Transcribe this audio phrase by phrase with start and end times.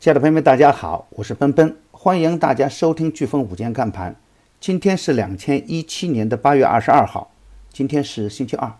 [0.00, 4.16] 亲爱的朋友们，大家好，我是奔奔，欢迎大家收听飓风午间看盘。
[4.58, 7.30] 今天是两千一七年的八月二十二号，
[7.70, 8.72] 今天是星期二。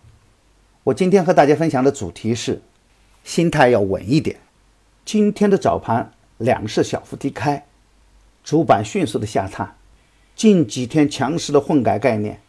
[0.83, 2.63] 我今天和大家分享的主题是
[3.23, 4.41] 心态要稳一点。
[5.05, 7.67] 今天的早盘两市小幅低开，
[8.43, 9.77] 主板迅速的下探，
[10.35, 12.41] 近几天强势的混改概念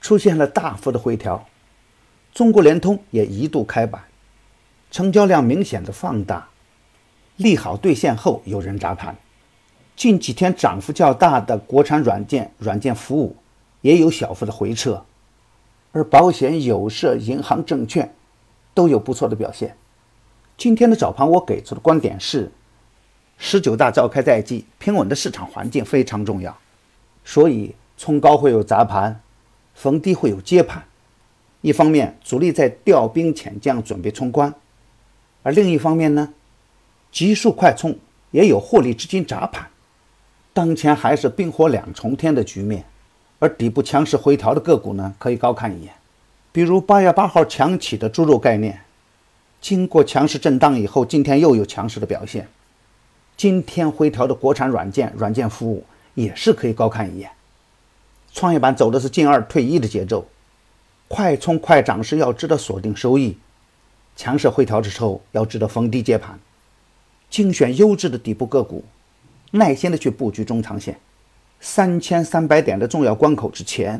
[0.00, 1.44] 出现了大幅的回调，
[2.32, 4.00] 中国联通也一度开板，
[4.92, 6.50] 成交量明显的放大。
[7.36, 9.16] 利好兑现后，有人砸盘。
[9.96, 13.36] 近几天涨幅较大的国产软件、软件服务
[13.82, 15.04] 也有小幅的回撤，
[15.92, 18.14] 而保险、有色、银行、证券
[18.74, 19.76] 都有不错的表现。
[20.56, 22.50] 今天的早盘，我给出的观点是：
[23.38, 26.56] 十九大召开在即，平稳的市场环境非常重要。
[27.24, 29.20] 所以，冲高会有砸盘，
[29.74, 30.84] 逢低会有接盘。
[31.60, 34.52] 一方面，主力在调兵遣将，准备冲关；
[35.42, 36.32] 而另一方面呢？
[37.12, 37.94] 急速快冲
[38.30, 39.68] 也有获利资金砸盘，
[40.54, 42.86] 当前还是冰火两重天的局面，
[43.38, 45.92] 而底部强势回调的个股呢，可以高看一眼。
[46.50, 48.80] 比如八月八号强起的猪肉概念，
[49.60, 52.48] 经过强势震荡以后，今天又有强势的表现。
[53.36, 55.84] 今天回调的国产软件、软件服务
[56.14, 57.30] 也是可以高看一眼。
[58.32, 60.26] 创业板走的是进二退一的节奏，
[61.08, 63.36] 快冲快涨时要知道锁定收益，
[64.16, 66.38] 强势回调的时候要知道逢低接盘。
[67.32, 68.84] 精选优质的底部个股，
[69.52, 71.00] 耐心的去布局中长线。
[71.60, 73.98] 三千三百点的重要关口之前，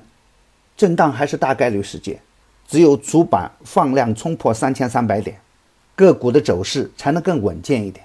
[0.77, 2.21] 震荡还是大概率事件。
[2.69, 5.41] 只有主板放量冲破三千三百点，
[5.97, 8.05] 个股的走势才能更稳健一点。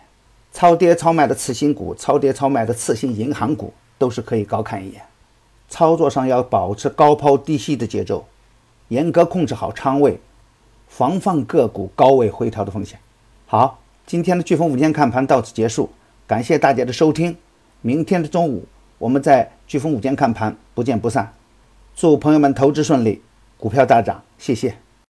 [0.54, 5.02] 超跌超卖的次新股、超跌超卖的次新银行股都是可以高看一眼。
[5.68, 8.26] 操作上要保持高抛低吸的节奏，
[8.88, 10.22] 严格控制好仓位，
[10.88, 12.98] 防范个股高位回调的风险。
[13.46, 13.82] 好。
[14.08, 15.90] 今天的飓风午间看盘到此结束，
[16.26, 17.36] 感谢大家的收听。
[17.82, 18.66] 明天的中午，
[18.98, 21.34] 我们在飓风午间看盘不见不散。
[21.94, 23.22] 祝朋友们投资顺利，
[23.58, 24.78] 股票大涨，谢谢。